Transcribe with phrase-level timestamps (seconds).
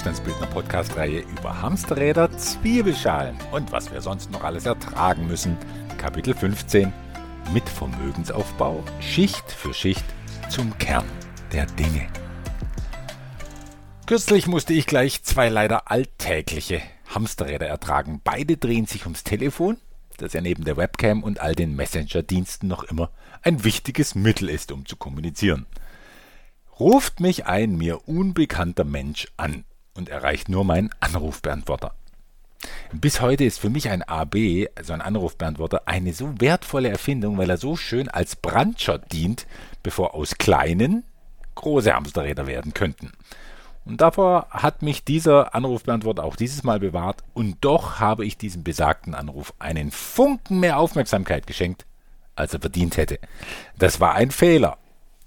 [0.00, 5.58] Wohlstandsbildner Podcast-Reihe über Hamsterräder, Zwiebelschalen und was wir sonst noch alles ertragen müssen.
[5.98, 6.90] Kapitel 15
[7.52, 10.06] mit Vermögensaufbau Schicht für Schicht
[10.48, 11.04] zum Kern
[11.52, 12.08] der Dinge.
[14.06, 16.80] Kürzlich musste ich gleich zwei leider alltägliche
[17.14, 18.22] Hamsterräder ertragen.
[18.24, 19.76] Beide drehen sich ums Telefon,
[20.16, 23.10] das ja neben der Webcam und all den Messenger-Diensten noch immer
[23.42, 25.66] ein wichtiges Mittel ist, um zu kommunizieren.
[26.78, 29.66] Ruft mich ein mir unbekannter Mensch an
[30.00, 31.92] und erreicht nur meinen Anrufbeantworter.
[32.92, 37.50] Bis heute ist für mich ein AB, also ein Anrufbeantworter, eine so wertvolle Erfindung, weil
[37.50, 39.46] er so schön als Brandschott dient,
[39.82, 41.04] bevor aus kleinen
[41.54, 43.12] große Hamsterräder werden könnten.
[43.84, 48.64] Und davor hat mich dieser Anrufbeantworter auch dieses Mal bewahrt und doch habe ich diesem
[48.64, 51.84] besagten Anruf einen Funken mehr Aufmerksamkeit geschenkt,
[52.36, 53.18] als er verdient hätte.
[53.78, 54.78] Das war ein Fehler.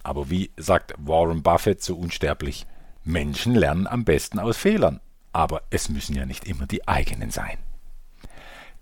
[0.02, 2.66] Aber wie sagt Warren Buffett so unsterblich,
[3.04, 5.00] Menschen lernen am besten aus Fehlern,
[5.32, 7.58] aber es müssen ja nicht immer die eigenen sein.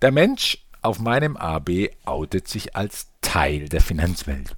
[0.00, 4.56] Der Mensch auf meinem AB outet sich als Teil der Finanzwelt.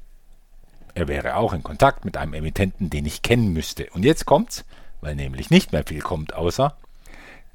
[0.95, 3.89] Er wäre auch in Kontakt mit einem Emittenten, den ich kennen müsste.
[3.91, 4.65] Und jetzt kommt's,
[5.01, 6.77] weil nämlich nicht mehr viel kommt, außer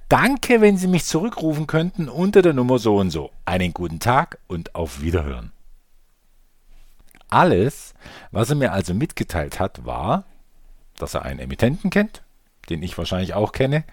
[0.10, 3.30] Danke, wenn Sie mich zurückrufen könnten unter der Nummer so und so.
[3.46, 5.52] Einen guten Tag und auf Wiederhören.
[7.30, 7.94] Alles,
[8.32, 10.26] was er mir also mitgeteilt hat, war,
[11.02, 12.22] dass er einen Emittenten kennt,
[12.70, 13.84] den ich wahrscheinlich auch kenne,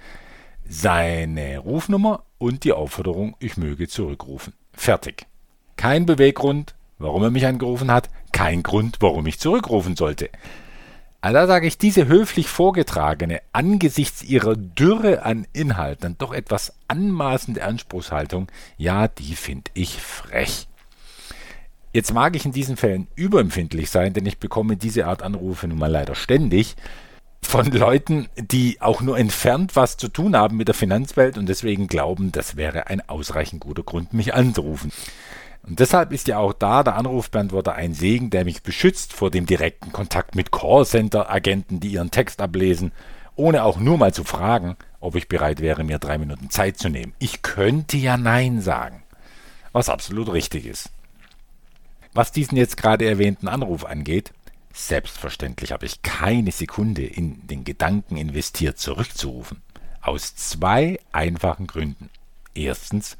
[0.68, 4.52] seine Rufnummer und die Aufforderung, ich möge zurückrufen.
[4.72, 5.26] Fertig.
[5.76, 10.30] Kein Beweggrund, warum er mich angerufen hat, kein Grund, warum ich zurückrufen sollte.
[11.20, 16.74] Also da sage ich, diese höflich vorgetragene, angesichts ihrer Dürre an Inhalt, dann doch etwas
[16.88, 20.68] anmaßende Anspruchshaltung, ja, die finde ich frech.
[21.96, 25.78] Jetzt mag ich in diesen Fällen überempfindlich sein, denn ich bekomme diese Art Anrufe nun
[25.78, 26.76] mal leider ständig
[27.40, 31.86] von Leuten, die auch nur entfernt was zu tun haben mit der Finanzwelt und deswegen
[31.86, 34.92] glauben, das wäre ein ausreichend guter Grund, mich anzurufen.
[35.62, 39.46] Und deshalb ist ja auch da der Anrufbeantworter ein Segen, der mich beschützt vor dem
[39.46, 42.92] direkten Kontakt mit Callcenter-Agenten, die ihren Text ablesen,
[43.36, 46.90] ohne auch nur mal zu fragen, ob ich bereit wäre, mir drei Minuten Zeit zu
[46.90, 47.14] nehmen.
[47.20, 49.02] Ich könnte ja Nein sagen,
[49.72, 50.90] was absolut richtig ist.
[52.16, 54.32] Was diesen jetzt gerade erwähnten Anruf angeht,
[54.72, 59.60] selbstverständlich habe ich keine Sekunde in den Gedanken investiert, zurückzurufen.
[60.00, 62.08] Aus zwei einfachen Gründen.
[62.54, 63.18] Erstens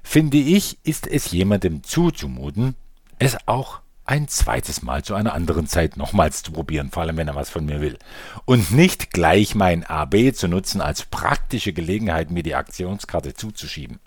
[0.00, 2.76] finde ich, ist es jemandem zuzumuten,
[3.18, 7.26] es auch ein zweites Mal zu einer anderen Zeit nochmals zu probieren, vor allem wenn
[7.26, 7.98] er was von mir will.
[8.44, 13.98] Und nicht gleich mein AB zu nutzen als praktische Gelegenheit, mir die Aktionskarte zuzuschieben.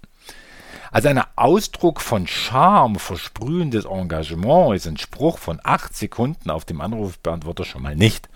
[0.91, 6.81] Also ein Ausdruck von Charme, versprühendes Engagement ist ein Spruch von acht Sekunden auf dem
[6.81, 8.27] Anrufbeantworter schon mal nicht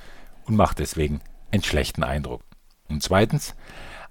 [0.45, 1.21] und macht deswegen
[1.51, 2.41] einen schlechten Eindruck.
[2.89, 3.55] Und zweitens,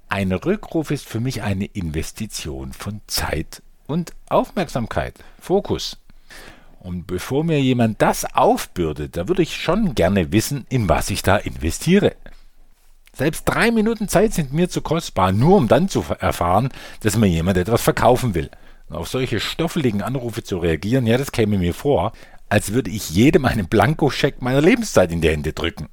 [0.08, 5.98] ein Rückruf ist für mich eine Investition von Zeit und Aufmerksamkeit, Fokus.
[6.80, 11.22] Und bevor mir jemand das aufbürdet, da würde ich schon gerne wissen, in was ich
[11.22, 12.16] da investiere.
[13.14, 17.26] Selbst drei Minuten Zeit sind mir zu kostbar, nur um dann zu erfahren, dass mir
[17.26, 18.50] jemand etwas verkaufen will.
[18.88, 22.12] Und auf solche stoffeligen Anrufe zu reagieren, ja, das käme mir vor,
[22.48, 25.88] als würde ich jedem einen Blankoscheck meiner Lebenszeit in die Hände drücken.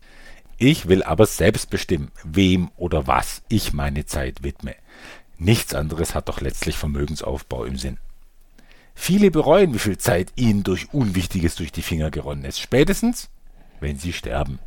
[0.57, 4.75] Ich will aber selbst bestimmen, wem oder was ich meine Zeit widme.
[5.37, 7.97] Nichts anderes hat doch letztlich Vermögensaufbau im Sinn.
[8.93, 12.59] Viele bereuen, wie viel Zeit ihnen durch Unwichtiges durch die Finger geronnen ist.
[12.59, 13.29] Spätestens,
[13.79, 14.59] wenn sie sterben.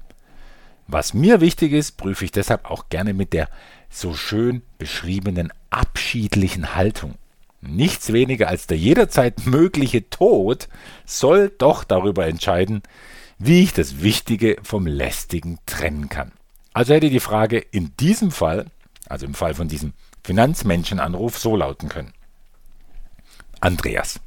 [0.92, 3.48] Was mir wichtig ist, prüfe ich deshalb auch gerne mit der
[3.88, 7.14] so schön beschriebenen abschiedlichen Haltung.
[7.62, 10.68] Nichts weniger als der jederzeit mögliche Tod
[11.06, 12.82] soll doch darüber entscheiden,
[13.38, 16.32] wie ich das Wichtige vom Lästigen trennen kann.
[16.74, 18.66] Also hätte die Frage in diesem Fall,
[19.08, 22.12] also im Fall von diesem Finanzmenschenanruf, so lauten können.
[23.60, 24.20] Andreas,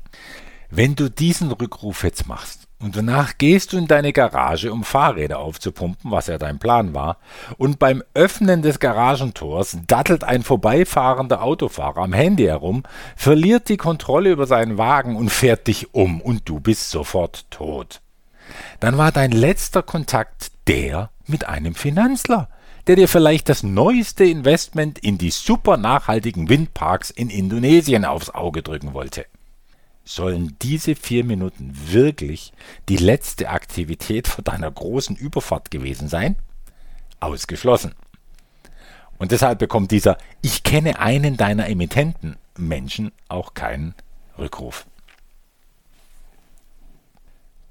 [0.75, 5.39] wenn du diesen Rückruf jetzt machst, und danach gehst du in deine Garage, um Fahrräder
[5.39, 7.17] aufzupumpen, was ja dein Plan war,
[7.57, 12.83] und beim Öffnen des Garagentors dattelt ein vorbeifahrender Autofahrer am Handy herum,
[13.15, 18.01] verliert die Kontrolle über seinen Wagen und fährt dich um, und du bist sofort tot.
[18.81, 22.49] Dann war dein letzter Kontakt der mit einem Finanzler,
[22.87, 28.61] der dir vielleicht das neueste Investment in die super nachhaltigen Windparks in Indonesien aufs Auge
[28.61, 29.25] drücken wollte.
[30.05, 32.53] Sollen diese vier Minuten wirklich
[32.89, 36.35] die letzte Aktivität vor deiner großen Überfahrt gewesen sein?
[37.19, 37.95] Ausgeschlossen.
[39.17, 43.95] Und deshalb bekommt dieser Ich kenne einen deiner Emittenten Menschen auch keinen
[44.37, 44.85] Rückruf.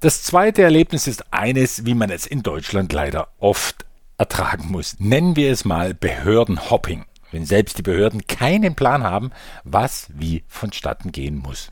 [0.01, 3.85] Das zweite Erlebnis ist eines, wie man es in Deutschland leider oft
[4.17, 4.97] ertragen muss.
[4.99, 9.31] Nennen wir es mal Behördenhopping, wenn selbst die Behörden keinen Plan haben,
[9.63, 11.71] was wie vonstatten gehen muss.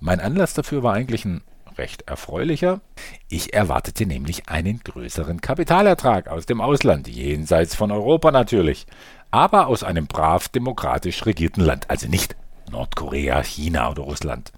[0.00, 1.42] Mein Anlass dafür war eigentlich ein
[1.76, 2.80] recht erfreulicher.
[3.28, 8.86] Ich erwartete nämlich einen größeren Kapitalertrag aus dem Ausland, jenseits von Europa natürlich,
[9.30, 12.36] aber aus einem brav demokratisch regierten Land, also nicht
[12.70, 14.52] Nordkorea, China oder Russland.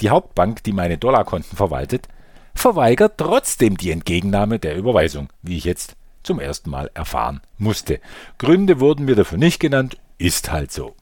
[0.00, 2.08] Die Hauptbank, die meine Dollarkonten verwaltet,
[2.54, 8.00] verweigert trotzdem die Entgegennahme der Überweisung, wie ich jetzt zum ersten Mal erfahren musste.
[8.38, 10.94] Gründe wurden mir dafür nicht genannt, ist halt so.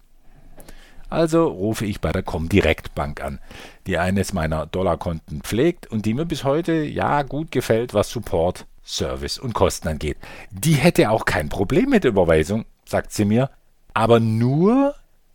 [1.10, 3.40] Also rufe ich bei der Comdirect Bank an,
[3.86, 8.66] die eines meiner Dollarkonten pflegt und die mir bis heute ja gut gefällt, was Support,
[8.84, 10.16] Service und Kosten angeht.
[10.50, 13.50] Die hätte auch kein Problem mit Überweisung, sagt sie mir,
[13.92, 14.94] aber nur,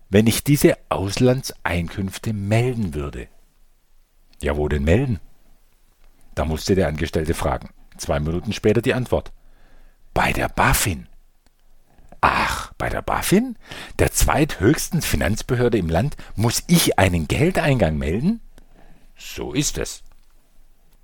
[0.10, 3.28] wenn ich diese Auslandseinkünfte melden würde.
[4.42, 5.20] Ja, wo denn melden?
[6.36, 7.70] Da musste der Angestellte fragen.
[7.98, 9.32] Zwei Minuten später die Antwort.
[10.14, 11.08] Bei der BaFin.
[12.28, 13.56] Ach, bei der BaFin,
[14.00, 18.42] der zweithöchsten Finanzbehörde im Land, muss ich einen Geldeingang melden?
[19.16, 20.02] So ist es.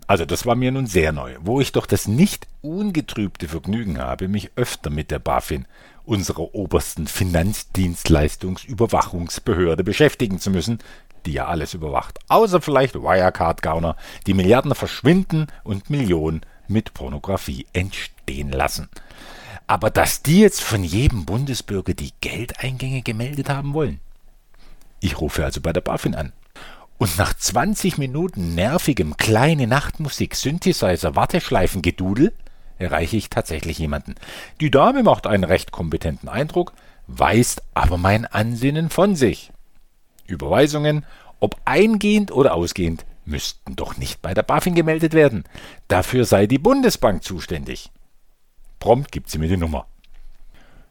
[0.07, 4.29] Also das war mir nun sehr neu, wo ich doch das nicht ungetrübte Vergnügen habe,
[4.29, 5.67] mich öfter mit der BaFin,
[6.05, 10.79] unserer obersten Finanzdienstleistungsüberwachungsbehörde, beschäftigen zu müssen,
[11.27, 13.95] die ja alles überwacht, außer vielleicht Wirecard-Gauner,
[14.25, 18.89] die Milliarden verschwinden und Millionen mit Pornografie entstehen lassen.
[19.71, 24.01] Aber dass die jetzt von jedem Bundesbürger die Geldeingänge gemeldet haben wollen.
[24.99, 26.33] Ich rufe also bei der BaFin an.
[26.97, 32.33] Und nach 20 Minuten nervigem kleine Nachtmusik, Synthesizer, Warteschleifengedudel
[32.79, 34.15] erreiche ich tatsächlich jemanden.
[34.59, 36.73] Die Dame macht einen recht kompetenten Eindruck,
[37.07, 39.53] weist aber mein Ansinnen von sich.
[40.27, 41.05] Überweisungen,
[41.39, 45.45] ob eingehend oder ausgehend, müssten doch nicht bei der BaFin gemeldet werden.
[45.87, 47.89] Dafür sei die Bundesbank zuständig.
[48.81, 49.85] Prompt gibt sie mir die Nummer.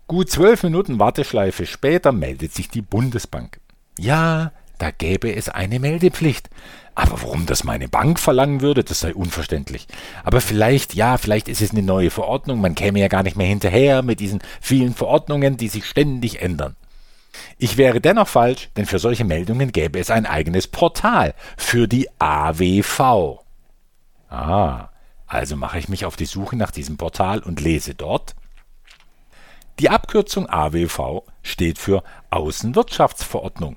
[0.06, 3.60] Gut zwölf Minuten Warteschleife später meldet sich die Bundesbank.
[3.98, 6.48] Ja, da gäbe es eine Meldepflicht.
[6.94, 9.86] Aber warum das meine Bank verlangen würde, das sei unverständlich.
[10.24, 13.46] Aber vielleicht, ja, vielleicht ist es eine neue Verordnung, man käme ja gar nicht mehr
[13.46, 16.76] hinterher mit diesen vielen Verordnungen, die sich ständig ändern.
[17.58, 22.08] Ich wäre dennoch falsch, denn für solche Meldungen gäbe es ein eigenes Portal für die
[22.18, 23.40] AWV.
[24.28, 24.90] Ah,
[25.30, 28.34] also mache ich mich auf die Suche nach diesem Portal und lese dort.
[29.78, 33.76] Die Abkürzung AWV steht für Außenwirtschaftsverordnung.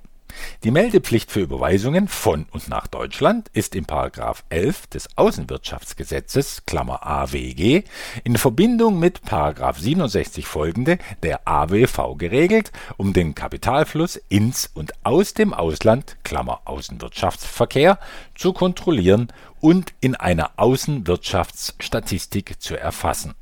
[0.64, 3.86] Die Meldepflicht für Überweisungen von und nach Deutschland ist in§
[4.50, 7.84] 11 des Außenwirtschaftsgesetzes Klammer (AWG)
[8.24, 9.20] in Verbindung mit§
[9.80, 18.00] 67 folgende der AWV geregelt, um den Kapitalfluss ins und aus dem Ausland Klammer (Außenwirtschaftsverkehr)
[18.36, 23.36] zu kontrollieren und in einer Außenwirtschaftsstatistik zu erfassen.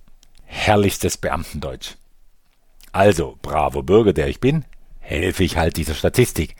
[0.46, 1.96] Herrlichstes Beamtendeutsch.
[2.92, 4.66] Also, braver Bürger, der ich bin,
[5.02, 6.56] helfe ich halt dieser Statistik.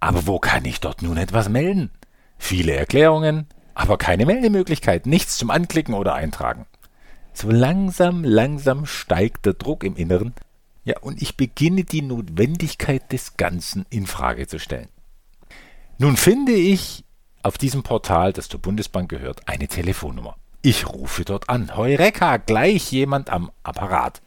[0.00, 1.90] Aber wo kann ich dort nun etwas melden?
[2.36, 6.66] Viele Erklärungen, aber keine Meldemöglichkeit, nichts zum Anklicken oder Eintragen.
[7.32, 10.34] So langsam, langsam steigt der Druck im Inneren,
[10.84, 14.88] ja, und ich beginne die Notwendigkeit des Ganzen in Frage zu stellen.
[15.96, 17.04] Nun finde ich
[17.42, 20.36] auf diesem Portal, das zur Bundesbank gehört, eine Telefonnummer.
[20.60, 21.76] Ich rufe dort an.
[21.76, 24.20] Heureka, gleich jemand am Apparat.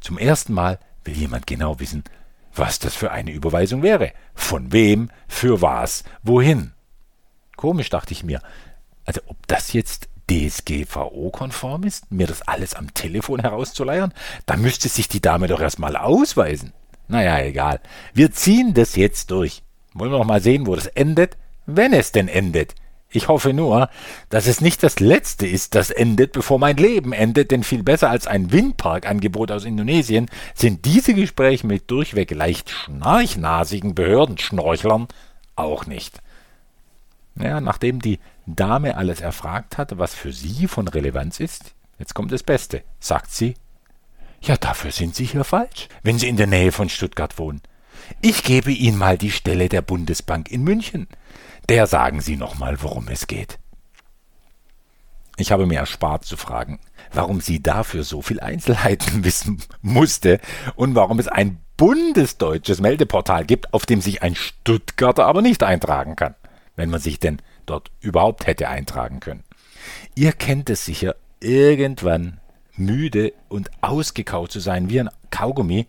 [0.00, 2.04] Zum ersten Mal will jemand genau wissen,
[2.58, 4.12] was das für eine Überweisung wäre.
[4.34, 6.72] Von wem, für was, wohin.
[7.56, 8.40] Komisch, dachte ich mir.
[9.04, 14.12] Also ob das jetzt DSGVO-konform ist, mir das alles am Telefon herauszuleiern,
[14.46, 16.72] da müsste sich die Dame doch erstmal ausweisen.
[17.08, 17.80] Naja, egal.
[18.12, 19.62] Wir ziehen das jetzt durch.
[19.94, 21.38] Wollen wir noch mal sehen, wo das endet?
[21.64, 22.74] Wenn es denn endet.
[23.10, 23.88] Ich hoffe nur,
[24.28, 28.10] dass es nicht das letzte ist, das endet, bevor mein Leben endet, denn viel besser
[28.10, 35.08] als ein Windparkangebot aus Indonesien sind diese Gespräche mit durchweg leicht schnarchnasigen Behördenschnorchlern
[35.56, 36.20] auch nicht.
[37.36, 42.30] Ja, nachdem die Dame alles erfragt hatte, was für sie von Relevanz ist, jetzt kommt
[42.30, 43.54] das Beste, sagt sie.
[44.40, 47.60] Ja, dafür sind Sie hier falsch, wenn Sie in der Nähe von Stuttgart wohnen.
[48.20, 51.08] Ich gebe Ihnen mal die Stelle der Bundesbank in München
[51.68, 53.58] der sagen Sie nochmal, worum es geht.
[55.36, 56.80] Ich habe mir erspart zu fragen,
[57.12, 60.40] warum sie dafür so viel Einzelheiten wissen musste
[60.74, 66.16] und warum es ein bundesdeutsches Meldeportal gibt, auf dem sich ein Stuttgarter aber nicht eintragen
[66.16, 66.34] kann,
[66.74, 69.44] wenn man sich denn dort überhaupt hätte eintragen können.
[70.16, 72.40] Ihr kennt es sicher, irgendwann
[72.74, 75.86] müde und ausgekaut zu sein wie ein Kaugummi,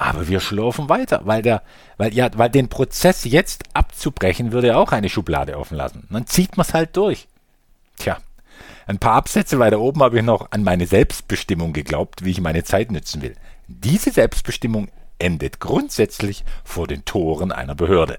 [0.00, 1.62] aber wir schlurfen weiter, weil der,
[1.98, 6.08] weil ja, weil den Prozess jetzt abzubrechen würde auch eine Schublade offen lassen.
[6.08, 7.28] Dann zieht man es halt durch.
[7.98, 8.16] Tja,
[8.86, 12.64] Ein paar Absätze weiter oben habe ich noch an meine Selbstbestimmung geglaubt, wie ich meine
[12.64, 13.36] Zeit nützen will.
[13.68, 14.88] Diese Selbstbestimmung
[15.18, 18.18] endet grundsätzlich vor den Toren einer Behörde.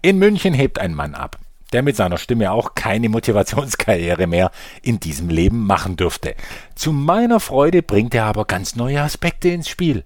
[0.00, 1.38] In München hebt ein Mann ab,
[1.72, 4.50] der mit seiner Stimme auch keine Motivationskarriere mehr
[4.82, 6.34] in diesem Leben machen dürfte.
[6.74, 10.04] Zu meiner Freude bringt er aber ganz neue Aspekte ins Spiel.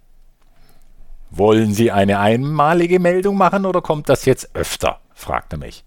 [1.31, 5.01] Wollen Sie eine einmalige Meldung machen oder kommt das jetzt öfter?
[5.15, 5.85] fragte mich.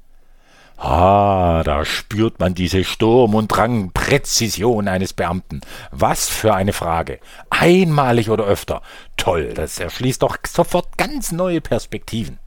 [0.77, 5.61] Ah, da spürt man diese Sturm- und Drangpräzision eines Beamten.
[5.91, 7.19] Was für eine Frage.
[7.49, 8.81] Einmalig oder öfter.
[9.15, 12.39] Toll, das erschließt doch sofort ganz neue Perspektiven.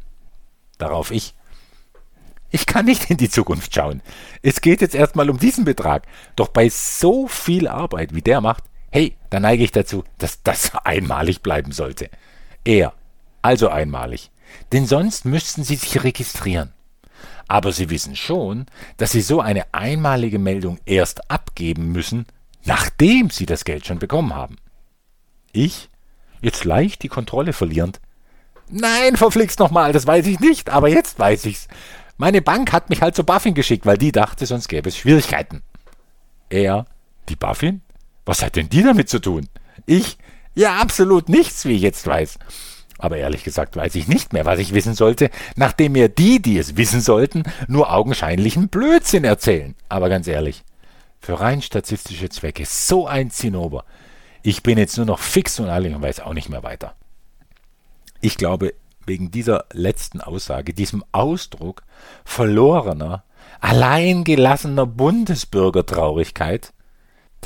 [0.79, 1.35] Darauf ich.
[2.51, 4.03] Ich kann nicht in die Zukunft schauen.
[4.43, 6.07] Es geht jetzt erstmal um diesen Betrag.
[6.37, 10.75] Doch bei so viel Arbeit, wie der macht, hey, da neige ich dazu, dass das
[10.85, 12.11] einmalig bleiben sollte.
[12.65, 12.93] Er,
[13.43, 14.31] also einmalig.
[14.73, 16.73] Denn sonst müssten Sie sich registrieren.
[17.49, 22.27] Aber Sie wissen schon, dass Sie so eine einmalige Meldung erst abgeben müssen,
[22.65, 24.57] nachdem Sie das Geld schon bekommen haben.
[25.53, 25.89] Ich,
[26.41, 28.01] jetzt leicht die Kontrolle verlierend,
[28.69, 31.69] Nein, verflixt nochmal, das weiß ich nicht, aber jetzt weiß ich's.
[32.17, 35.63] Meine Bank hat mich halt zu Buffin geschickt, weil die dachte, sonst gäbe es Schwierigkeiten.
[36.49, 36.87] Er,
[37.29, 37.83] die Buffin?
[38.25, 39.49] Was hat denn die damit zu tun?
[39.85, 40.19] Ich,
[40.55, 42.39] ja, absolut nichts, wie ich jetzt weiß.
[42.99, 46.59] Aber ehrlich gesagt weiß ich nicht mehr, was ich wissen sollte, nachdem mir die, die
[46.59, 49.75] es wissen sollten, nur augenscheinlichen Blödsinn erzählen.
[49.89, 50.65] Aber ganz ehrlich,
[51.21, 53.85] für rein statistische Zwecke so ein Zinnober.
[54.43, 56.95] Ich bin jetzt nur noch fix und allig und weiß auch nicht mehr weiter.
[58.21, 58.75] Ich glaube,
[59.07, 61.83] wegen dieser letzten Aussage, diesem Ausdruck
[62.25, 63.25] verlorener,
[63.61, 66.73] alleingelassener Bundesbürgertraurigkeit,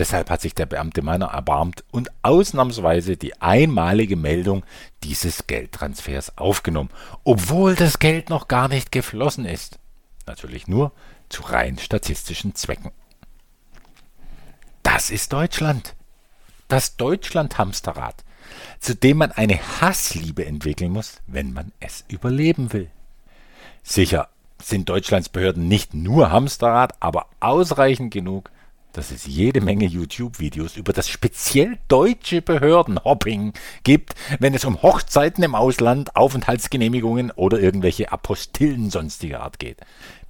[0.00, 4.64] Deshalb hat sich der Beamte meiner erbarmt und ausnahmsweise die einmalige Meldung
[5.02, 6.88] dieses Geldtransfers aufgenommen,
[7.24, 9.78] obwohl das Geld noch gar nicht geflossen ist.
[10.26, 10.92] Natürlich nur
[11.28, 12.92] zu rein statistischen Zwecken.
[14.82, 15.94] Das ist Deutschland.
[16.68, 18.24] Das Deutschland-Hamsterrad,
[18.78, 22.88] zu dem man eine Hassliebe entwickeln muss, wenn man es überleben will.
[23.82, 24.28] Sicher
[24.62, 28.50] sind Deutschlands Behörden nicht nur Hamsterrad, aber ausreichend genug,
[28.92, 33.52] dass es jede Menge YouTube-Videos über das speziell deutsche Behördenhopping
[33.84, 39.78] gibt, wenn es um Hochzeiten im Ausland, Aufenthaltsgenehmigungen oder irgendwelche Apostillen sonstiger Art geht.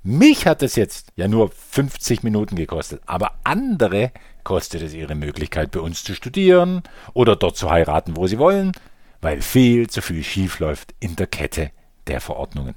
[0.03, 4.13] Mich hat es jetzt ja nur 50 Minuten gekostet, aber andere
[4.45, 6.83] kostet es ihre Möglichkeit, bei uns zu studieren
[7.13, 8.73] oder dort zu heiraten, wo sie wollen,
[9.21, 11.71] weil viel zu viel schiefläuft in der Kette
[12.07, 12.75] der Verordnungen.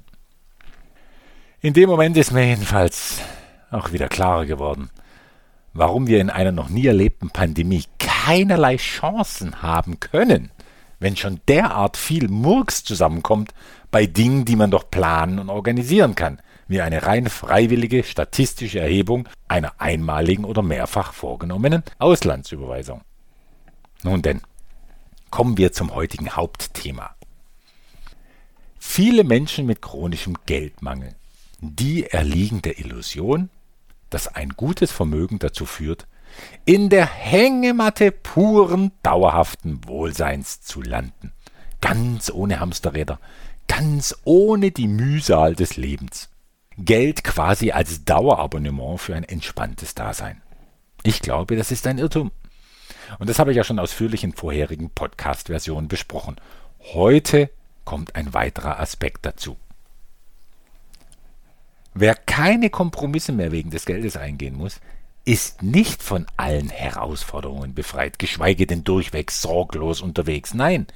[1.60, 3.20] In dem Moment ist mir jedenfalls
[3.70, 4.90] auch wieder klarer geworden,
[5.72, 10.50] warum wir in einer noch nie erlebten Pandemie keinerlei Chancen haben können,
[11.00, 13.52] wenn schon derart viel Murks zusammenkommt
[13.90, 19.28] bei Dingen, die man doch planen und organisieren kann, wie eine rein freiwillige statistische Erhebung
[19.48, 23.02] einer einmaligen oder mehrfach vorgenommenen Auslandsüberweisung.
[24.02, 24.40] Nun denn,
[25.30, 27.14] kommen wir zum heutigen Hauptthema.
[28.78, 31.14] Viele Menschen mit chronischem Geldmangel,
[31.60, 33.50] die erliegen der Illusion,
[34.10, 36.06] dass ein gutes Vermögen dazu führt,
[36.64, 41.32] in der Hängematte puren, dauerhaften Wohlseins zu landen.
[41.80, 43.18] Ganz ohne Hamsterräder,
[43.66, 46.28] ganz ohne die Mühsal des Lebens.
[46.78, 50.42] Geld quasi als Dauerabonnement für ein entspanntes Dasein.
[51.02, 52.32] Ich glaube, das ist ein Irrtum.
[53.18, 56.36] Und das habe ich ja schon ausführlich in vorherigen Podcast-Versionen besprochen.
[56.92, 57.50] Heute
[57.84, 59.56] kommt ein weiterer Aspekt dazu.
[61.92, 64.80] Wer keine Kompromisse mehr wegen des Geldes eingehen muss,
[65.24, 70.54] ist nicht von allen Herausforderungen befreit, geschweige denn durchweg sorglos unterwegs.
[70.54, 70.86] Nein,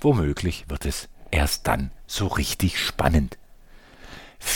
[0.00, 3.38] womöglich wird es erst dann so richtig spannend.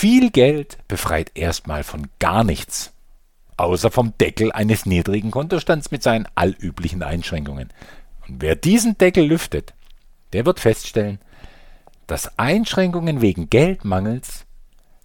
[0.00, 2.92] Viel Geld befreit erstmal von gar nichts,
[3.56, 7.72] außer vom Deckel eines niedrigen Kontostands mit seinen allüblichen Einschränkungen.
[8.28, 9.74] Und wer diesen Deckel lüftet,
[10.32, 11.18] der wird feststellen,
[12.06, 14.46] dass Einschränkungen wegen Geldmangels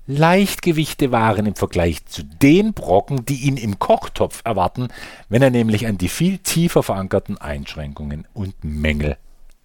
[0.05, 4.89] Leichtgewichte waren im Vergleich zu den Brocken, die ihn im Kochtopf erwarten,
[5.27, 9.17] wenn er nämlich an die viel tiefer verankerten Einschränkungen und Mängel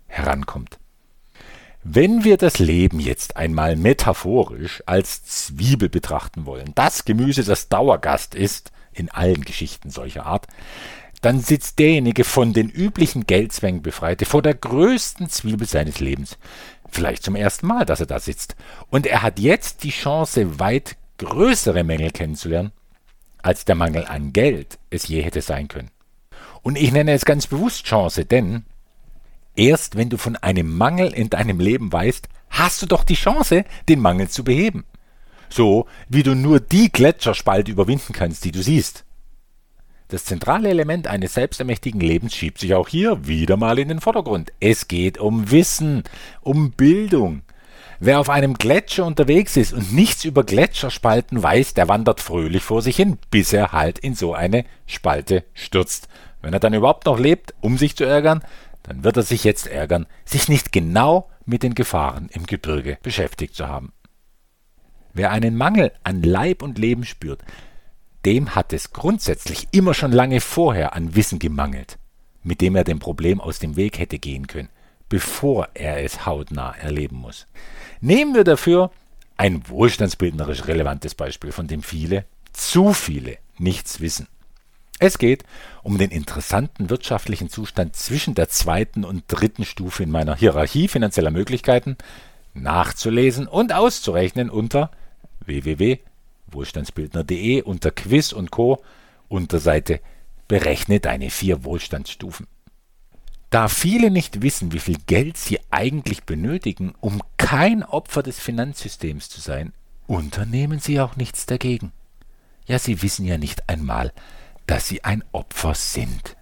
[0.07, 0.79] herankommt.
[1.90, 8.35] Wenn wir das Leben jetzt einmal metaphorisch als Zwiebel betrachten wollen, das Gemüse, das Dauergast
[8.35, 10.47] ist, in allen Geschichten solcher Art,
[11.23, 16.37] dann sitzt derjenige von den üblichen Geldzwängen befreite vor der größten Zwiebel seines Lebens,
[16.90, 18.57] Vielleicht zum ersten Mal, dass er da sitzt.
[18.90, 22.73] Und er hat jetzt die Chance, weit größere Mängel kennenzulernen,
[23.42, 25.90] als der Mangel an Geld es je hätte sein können.
[26.62, 28.64] Und ich nenne es ganz bewusst Chance, denn
[29.59, 33.65] erst wenn du von einem Mangel in deinem Leben weißt, hast du doch die Chance,
[33.88, 34.85] den Mangel zu beheben.
[35.50, 39.05] So wie du nur die Gletscherspalte überwinden kannst, die du siehst.
[40.09, 44.53] Das zentrale Element eines selbstermächtigen Lebens schiebt sich auch hier wieder mal in den Vordergrund.
[44.59, 46.03] Es geht um Wissen,
[46.41, 47.43] um Bildung.
[48.00, 52.81] Wer auf einem Gletscher unterwegs ist und nichts über Gletscherspalten weiß, der wandert fröhlich vor
[52.81, 56.09] sich hin, bis er halt in so eine Spalte stürzt.
[56.41, 58.43] Wenn er dann überhaupt noch lebt, um sich zu ärgern,
[58.88, 63.54] dann wird er sich jetzt ärgern, sich nicht genau mit den Gefahren im Gebirge beschäftigt
[63.54, 63.92] zu haben.
[65.12, 67.42] Wer einen Mangel an Leib und Leben spürt,
[68.25, 71.99] dem hat es grundsätzlich immer schon lange vorher an Wissen gemangelt,
[72.42, 74.71] mit dem er dem Problem aus dem Weg hätte gehen können,
[75.11, 77.47] bevor er es hautnah erleben muss.
[78.00, 78.90] Nehmen wir dafür
[79.37, 84.28] ein wohlstandsbildnerisch relevantes Beispiel, von dem viele, zu viele, nichts wissen.
[84.99, 85.45] Es geht
[85.83, 91.31] um den interessanten wirtschaftlichen Zustand zwischen der zweiten und dritten Stufe in meiner Hierarchie finanzieller
[91.31, 91.97] Möglichkeiten
[92.55, 94.90] nachzulesen und auszurechnen unter
[95.45, 98.83] www.wohlstandsbildner.de unter Quiz und Co.
[99.28, 100.00] Unterseite
[100.49, 102.49] Berechne deine vier Wohlstandsstufen.
[103.50, 109.31] Da viele nicht wissen, wie viel Geld sie eigentlich benötigen, um kein Opfer des Finanzsystems
[109.31, 109.73] zu sein,
[110.07, 111.93] unternehmen sie auch nichts dagegen.
[112.67, 114.12] Ja, sie wissen ja nicht einmal,
[114.69, 116.37] dass sie ein Opfer sind.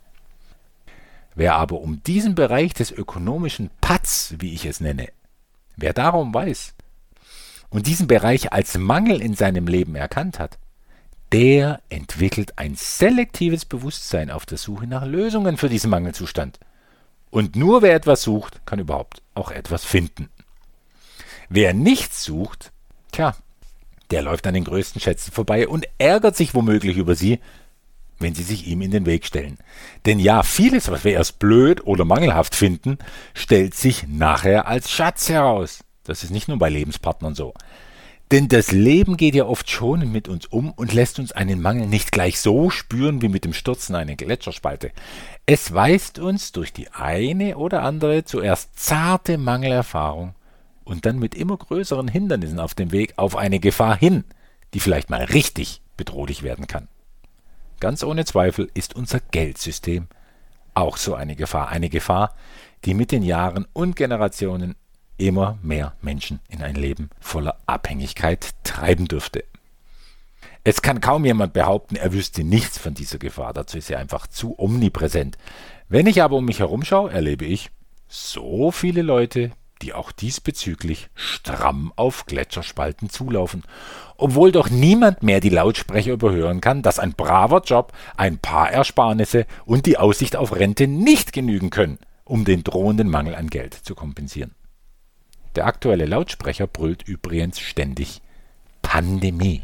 [1.35, 5.09] Wer aber um diesen Bereich des ökonomischen Patz, wie ich es nenne,
[5.77, 6.75] wer darum weiß
[7.71, 10.59] und diesen Bereich als Mangel in seinem Leben erkannt hat,
[11.33, 16.59] der entwickelt ein selektives Bewusstsein auf der Suche nach Lösungen für diesen Mangelzustand.
[17.31, 20.31] Und nur wer etwas sucht, kann überhaupt auch etwas finden.
[21.49, 22.73] Wer nichts sucht,
[23.13, 23.37] tja,
[24.11, 27.41] der läuft an den größten Schätzen vorbei und ärgert sich womöglich über sie,
[28.19, 29.59] wenn sie sich ihm in den Weg stellen.
[30.07, 32.99] Denn ja, vieles, was wir erst blöd oder mangelhaft finden,
[33.35, 35.81] stellt sich nachher als Schatz heraus.
[36.05, 37.55] Das ist nicht nur bei Lebenspartnern so.
[38.33, 41.87] Denn das Leben geht ja oft schon mit uns um und lässt uns einen Mangel
[41.87, 44.91] nicht gleich so spüren wie mit dem Stürzen einer Gletscherspalte.
[45.47, 50.35] Es weist uns durch die eine oder andere zuerst zarte Mangelerfahrung
[50.83, 54.25] und dann mit immer größeren Hindernissen auf dem Weg auf eine Gefahr hin,
[54.75, 56.89] die vielleicht mal richtig bedrohlich werden kann.
[57.81, 60.09] Ganz ohne Zweifel ist unser Geldsystem
[60.75, 61.69] auch so eine Gefahr.
[61.69, 62.35] Eine Gefahr,
[62.85, 64.75] die mit den Jahren und Generationen
[65.19, 69.45] immer mehr Menschen in ein Leben voller Abhängigkeit treiben dürfte.
[70.65, 73.53] Es kann kaum jemand behaupten, er wüsste nichts von dieser Gefahr.
[73.53, 75.39] Dazu ist sie einfach zu omnipräsent.
[75.89, 77.71] Wenn ich aber um mich herum schaue, erlebe ich
[78.09, 83.63] so viele Leute, die auch diesbezüglich stramm auf Gletscherspalten zulaufen,
[84.17, 89.47] obwohl doch niemand mehr die Lautsprecher überhören kann, dass ein braver Job, ein paar Ersparnisse
[89.65, 93.95] und die Aussicht auf Rente nicht genügen können, um den drohenden Mangel an Geld zu
[93.95, 94.55] kompensieren.
[95.55, 98.21] Der aktuelle Lautsprecher brüllt übrigens ständig
[98.83, 99.63] Pandemie.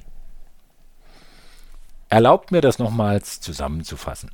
[2.09, 4.31] Erlaubt mir das nochmals zusammenzufassen.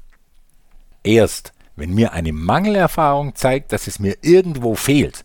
[1.04, 5.24] Erst wenn mir eine Mangelerfahrung zeigt, dass es mir irgendwo fehlt,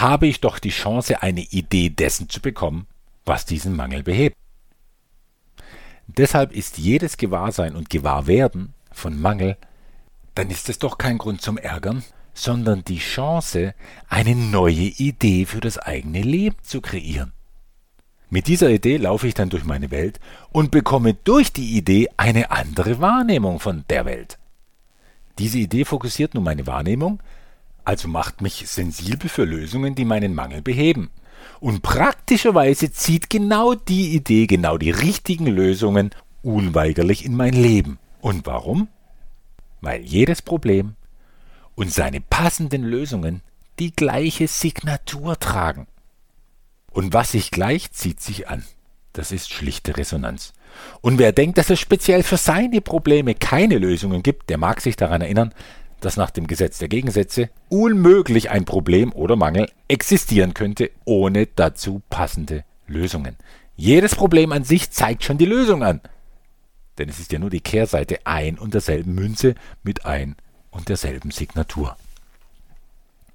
[0.00, 2.86] habe ich doch die Chance, eine Idee dessen zu bekommen,
[3.24, 4.36] was diesen Mangel behebt.
[6.06, 9.56] Deshalb ist jedes Gewahrsein und Gewahrwerden von Mangel,
[10.34, 12.04] dann ist es doch kein Grund zum Ärgern,
[12.34, 13.74] sondern die Chance,
[14.08, 17.32] eine neue Idee für das eigene Leben zu kreieren.
[18.30, 20.18] Mit dieser Idee laufe ich dann durch meine Welt
[20.50, 24.38] und bekomme durch die Idee eine andere Wahrnehmung von der Welt.
[25.38, 27.20] Diese Idee fokussiert nun meine Wahrnehmung,
[27.84, 31.10] also macht mich sensibel für Lösungen, die meinen Mangel beheben.
[31.60, 36.10] Und praktischerweise zieht genau die Idee, genau die richtigen Lösungen
[36.42, 37.98] unweigerlich in mein Leben.
[38.20, 38.88] Und warum?
[39.80, 40.94] Weil jedes Problem
[41.74, 43.42] und seine passenden Lösungen
[43.78, 45.86] die gleiche Signatur tragen.
[46.90, 48.64] Und was sich gleich, zieht sich an.
[49.12, 50.52] Das ist schlichte Resonanz.
[51.00, 54.96] Und wer denkt, dass es speziell für seine Probleme keine Lösungen gibt, der mag sich
[54.96, 55.52] daran erinnern,
[56.04, 62.02] dass nach dem Gesetz der Gegensätze unmöglich ein Problem oder Mangel existieren könnte ohne dazu
[62.10, 63.36] passende Lösungen.
[63.76, 66.00] Jedes Problem an sich zeigt schon die Lösung an.
[66.98, 70.36] Denn es ist ja nur die Kehrseite ein und derselben Münze mit ein
[70.70, 71.96] und derselben Signatur.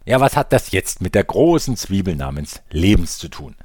[0.06, 3.56] Ja, was hat das jetzt mit der großen Zwiebel namens Lebens zu tun?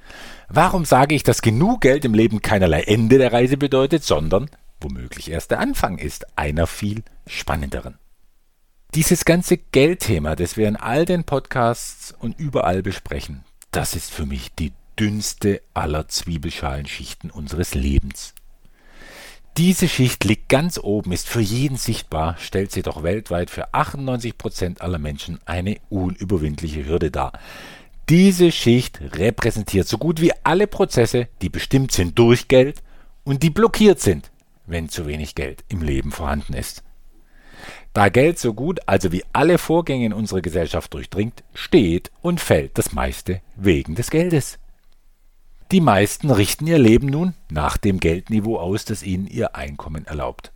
[0.48, 5.30] Warum sage ich, dass genug Geld im Leben keinerlei Ende der Reise bedeutet, sondern womöglich
[5.30, 7.98] erst der Anfang ist einer viel spannenderen?
[8.94, 14.24] Dieses ganze Geldthema, das wir in all den Podcasts und überall besprechen, das ist für
[14.24, 18.34] mich die dünnste aller Zwiebelschalenschichten unseres Lebens.
[19.56, 24.38] Diese Schicht liegt ganz oben, ist für jeden sichtbar, stellt sie doch weltweit für 98
[24.38, 27.32] Prozent aller Menschen eine unüberwindliche Hürde dar.
[28.08, 32.82] Diese Schicht repräsentiert so gut wie alle Prozesse, die bestimmt sind durch Geld
[33.24, 34.30] und die blockiert sind
[34.66, 36.82] wenn zu wenig Geld im Leben vorhanden ist.
[37.94, 42.76] Da Geld so gut, also wie alle Vorgänge in unserer Gesellschaft durchdringt, steht und fällt
[42.76, 44.58] das meiste wegen des Geldes.
[45.70, 50.50] Die meisten richten ihr Leben nun nach dem Geldniveau aus, das ihnen ihr Einkommen erlaubt.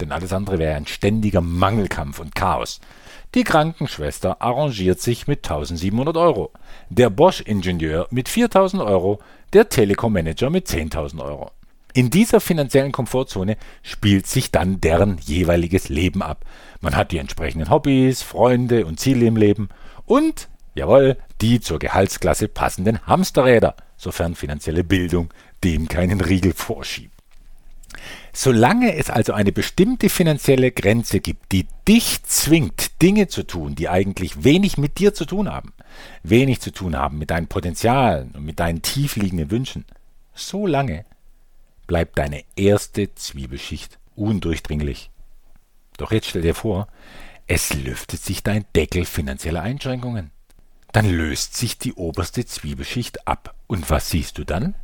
[0.00, 2.80] Denn alles andere wäre ein ständiger Mangelkampf und Chaos.
[3.34, 6.52] Die Krankenschwester arrangiert sich mit 1700 Euro,
[6.90, 9.18] der Bosch-Ingenieur mit 4000 Euro,
[9.52, 11.50] der Telekom-Manager mit 10.000 Euro.
[11.96, 16.44] In dieser finanziellen Komfortzone spielt sich dann deren jeweiliges Leben ab.
[16.80, 19.68] Man hat die entsprechenden Hobbys, Freunde und Ziele im Leben
[20.04, 27.14] und, jawohl, die zur Gehaltsklasse passenden Hamsterräder, sofern finanzielle Bildung dem keinen Riegel vorschiebt.
[28.32, 33.88] Solange es also eine bestimmte finanzielle Grenze gibt, die dich zwingt, Dinge zu tun, die
[33.88, 35.72] eigentlich wenig mit dir zu tun haben,
[36.24, 39.84] wenig zu tun haben mit deinen Potenzialen und mit deinen tiefliegenden Wünschen,
[40.34, 41.04] solange
[41.86, 45.10] bleibt deine erste Zwiebelschicht undurchdringlich.
[45.96, 46.88] Doch jetzt stell dir vor,
[47.46, 50.30] es lüftet sich dein Deckel finanzieller Einschränkungen.
[50.92, 53.54] Dann löst sich die oberste Zwiebelschicht ab.
[53.66, 54.74] Und was siehst du dann?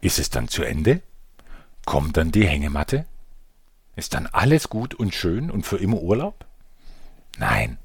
[0.00, 1.02] Ist es dann zu Ende?
[1.84, 3.06] Kommt dann die Hängematte?
[3.96, 6.46] Ist dann alles gut und schön und für immer Urlaub?
[7.38, 7.78] Nein.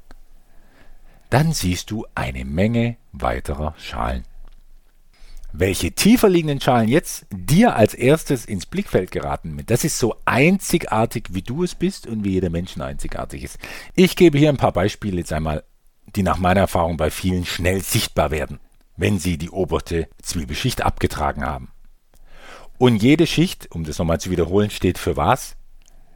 [1.30, 4.26] Dann siehst du eine Menge weiterer Schalen.
[5.52, 11.30] Welche tiefer liegenden Schalen jetzt dir als erstes ins Blickfeld geraten, das ist so einzigartig,
[11.32, 13.58] wie du es bist und wie jeder Mensch einzigartig ist.
[13.96, 15.64] Ich gebe hier ein paar Beispiele jetzt einmal,
[16.16, 18.60] die nach meiner Erfahrung bei vielen schnell sichtbar werden,
[18.96, 21.72] wenn sie die oberste Zwiebelschicht abgetragen haben.
[22.78, 25.58] Und jede Schicht, um das nochmal zu wiederholen, steht für was?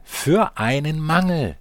[0.04, 1.56] Für einen Mangel.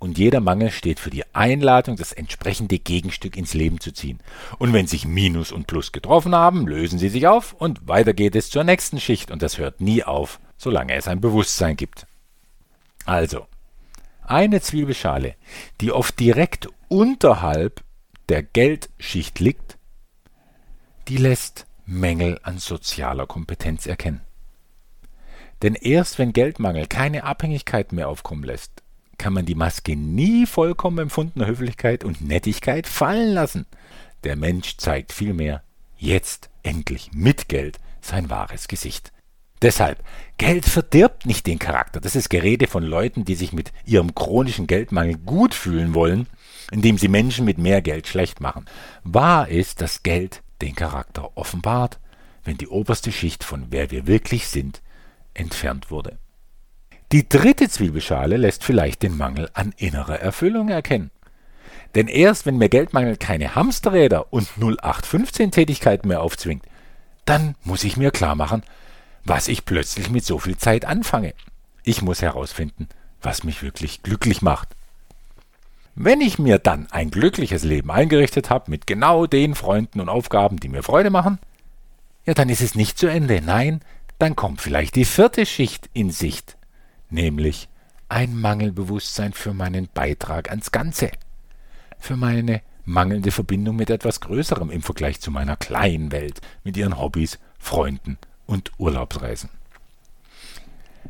[0.00, 4.18] Und jeder Mangel steht für die Einladung, das entsprechende Gegenstück ins Leben zu ziehen.
[4.58, 8.34] Und wenn sich Minus und Plus getroffen haben, lösen sie sich auf und weiter geht
[8.34, 9.30] es zur nächsten Schicht.
[9.30, 12.06] Und das hört nie auf, solange es ein Bewusstsein gibt.
[13.04, 13.46] Also,
[14.22, 15.34] eine Zwiebelschale,
[15.82, 17.84] die oft direkt unterhalb
[18.30, 19.76] der Geldschicht liegt,
[21.08, 24.22] die lässt Mängel an sozialer Kompetenz erkennen.
[25.60, 28.82] Denn erst wenn Geldmangel keine Abhängigkeit mehr aufkommen lässt,
[29.20, 33.66] kann man die Maske nie vollkommen empfundener Höflichkeit und Nettigkeit fallen lassen.
[34.24, 35.62] Der Mensch zeigt vielmehr
[35.98, 39.12] jetzt endlich mit Geld sein wahres Gesicht.
[39.60, 40.02] Deshalb,
[40.38, 42.00] Geld verdirbt nicht den Charakter.
[42.00, 46.26] Das ist Gerede von Leuten, die sich mit ihrem chronischen Geldmangel gut fühlen wollen,
[46.72, 48.64] indem sie Menschen mit mehr Geld schlecht machen.
[49.04, 52.00] Wahr ist, dass Geld den Charakter offenbart,
[52.42, 54.80] wenn die oberste Schicht von wer wir wirklich sind
[55.34, 56.18] entfernt wurde.
[57.12, 61.10] Die dritte Zwiebelschale lässt vielleicht den Mangel an innerer Erfüllung erkennen.
[61.96, 66.64] Denn erst wenn mir Geldmangel keine Hamsterräder und 0815-Tätigkeiten mehr aufzwingt,
[67.24, 68.62] dann muss ich mir klar machen,
[69.24, 71.34] was ich plötzlich mit so viel Zeit anfange.
[71.82, 72.88] Ich muss herausfinden,
[73.20, 74.68] was mich wirklich glücklich macht.
[75.96, 80.60] Wenn ich mir dann ein glückliches Leben eingerichtet habe mit genau den Freunden und Aufgaben,
[80.60, 81.40] die mir Freude machen,
[82.24, 83.42] ja, dann ist es nicht zu Ende.
[83.44, 83.80] Nein,
[84.20, 86.56] dann kommt vielleicht die vierte Schicht in Sicht
[87.10, 87.68] nämlich
[88.08, 91.10] ein Mangelbewusstsein für meinen Beitrag ans Ganze,
[91.98, 96.98] für meine mangelnde Verbindung mit etwas Größerem im Vergleich zu meiner kleinen Welt mit ihren
[96.98, 99.50] Hobbys, Freunden und Urlaubsreisen.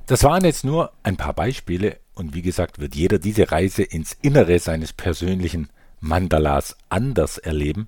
[0.06, 4.12] Das waren jetzt nur ein paar Beispiele und wie gesagt wird jeder diese Reise ins
[4.20, 7.86] Innere seines persönlichen Mandalas anders erleben,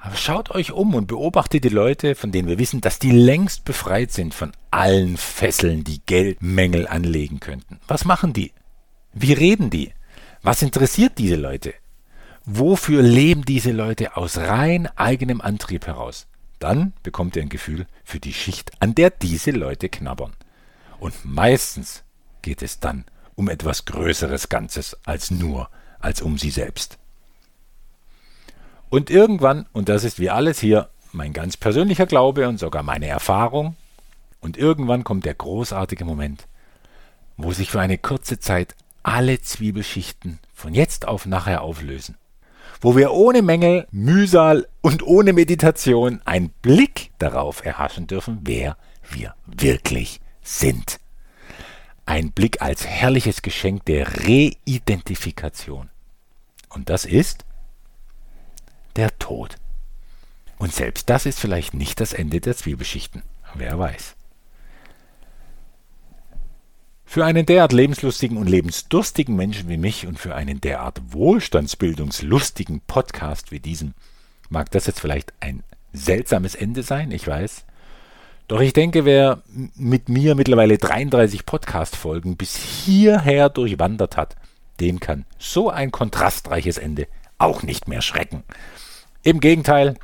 [0.00, 3.64] aber schaut euch um und beobachtet die Leute, von denen wir wissen, dass die längst
[3.64, 7.78] befreit sind von allen Fesseln, die Geldmängel anlegen könnten.
[7.86, 8.52] Was machen die?
[9.12, 9.92] Wie reden die?
[10.42, 11.74] Was interessiert diese Leute?
[12.46, 16.26] Wofür leben diese Leute aus rein eigenem Antrieb heraus?
[16.58, 20.32] Dann bekommt ihr ein Gefühl für die Schicht, an der diese Leute knabbern.
[20.98, 22.04] Und meistens
[22.40, 26.99] geht es dann um etwas Größeres Ganzes als nur als um sie selbst.
[28.90, 33.06] Und irgendwann, und das ist wie alles hier mein ganz persönlicher Glaube und sogar meine
[33.06, 33.76] Erfahrung,
[34.40, 36.46] und irgendwann kommt der großartige Moment,
[37.36, 42.16] wo sich für eine kurze Zeit alle Zwiebelschichten von jetzt auf nachher auflösen.
[42.80, 48.76] Wo wir ohne Mängel, Mühsal und ohne Meditation einen Blick darauf erhaschen dürfen, wer
[49.10, 50.98] wir wirklich sind.
[52.06, 55.90] Ein Blick als herrliches Geschenk der Reidentifikation.
[56.70, 57.44] Und das ist
[59.00, 59.56] der Tod.
[60.58, 63.22] Und selbst das ist vielleicht nicht das Ende der Zwiebelschichten.
[63.54, 64.14] Wer weiß.
[67.06, 73.50] Für einen derart lebenslustigen und lebensdurstigen Menschen wie mich und für einen derart wohlstandsbildungslustigen Podcast
[73.50, 73.94] wie diesen
[74.50, 75.62] mag das jetzt vielleicht ein
[75.94, 77.64] seltsames Ende sein, ich weiß.
[78.48, 79.42] Doch ich denke, wer
[79.76, 84.36] mit mir mittlerweile 33 Podcast-Folgen bis hierher durchwandert hat,
[84.78, 87.06] den kann so ein kontrastreiches Ende
[87.38, 88.44] auch nicht mehr schrecken.
[89.22, 89.96] Im Gegenteil,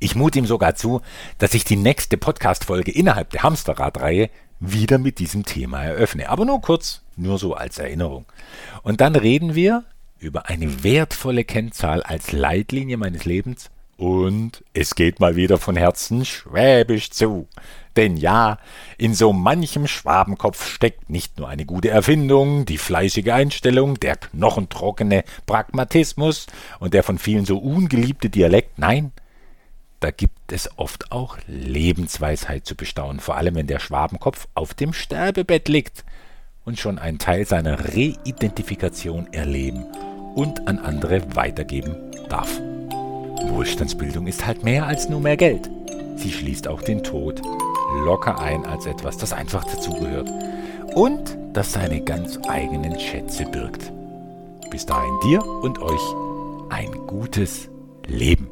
[0.00, 1.00] ich mute ihm sogar zu,
[1.38, 4.28] dass ich die nächste Podcast-Folge innerhalb der Hamsterrad-Reihe
[4.60, 6.28] wieder mit diesem Thema eröffne.
[6.28, 8.26] Aber nur kurz, nur so als Erinnerung.
[8.82, 9.84] Und dann reden wir
[10.18, 13.70] über eine wertvolle Kennzahl als Leitlinie meines Lebens.
[13.96, 17.48] Und es geht mal wieder von Herzen schwäbisch zu.
[17.96, 18.58] Denn ja,
[18.98, 25.24] in so manchem Schwabenkopf steckt nicht nur eine gute Erfindung, die fleißige Einstellung, der knochentrockene
[25.46, 26.46] Pragmatismus
[26.78, 29.12] und der von vielen so ungeliebte Dialekt, nein,
[30.00, 34.94] da gibt es oft auch Lebensweisheit zu bestaunen, vor allem wenn der Schwabenkopf auf dem
[34.94, 36.04] Sterbebett liegt
[36.64, 39.84] und schon einen Teil seiner Reidentifikation erleben
[40.34, 41.96] und an andere weitergeben
[42.30, 42.60] darf.
[43.42, 45.68] Wohlstandsbildung ist halt mehr als nur mehr Geld.
[46.16, 47.42] Sie schließt auch den Tod
[48.04, 50.30] locker ein als etwas, das einfach dazugehört
[50.94, 53.92] und das seine ganz eigenen Schätze birgt.
[54.70, 56.14] Bis dahin dir und euch
[56.70, 57.68] ein gutes
[58.06, 58.48] Leben.